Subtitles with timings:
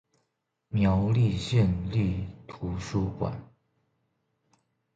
[0.69, 3.39] 苗栗縣立圖書館